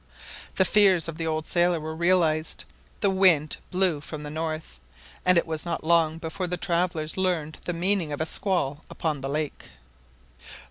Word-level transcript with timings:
The 0.55 0.65
fears 0.65 1.07
of 1.07 1.19
the 1.19 1.27
old 1.27 1.45
sailor 1.45 1.79
were 1.79 1.93
realised. 1.95 2.65
The 3.01 3.11
wind 3.11 3.57
blew 3.69 4.01
from 4.01 4.23
the 4.23 4.31
north, 4.31 4.79
and 5.27 5.37
it 5.37 5.45
was 5.45 5.63
not 5.63 5.83
long 5.83 6.17
before 6.17 6.47
the 6.47 6.57
travellers 6.57 7.17
learned 7.17 7.59
the 7.67 7.73
meaning 7.73 8.11
of 8.11 8.19
a 8.19 8.25
squall 8.25 8.83
upon 8.89 9.21
the 9.21 9.29
lake. 9.29 9.69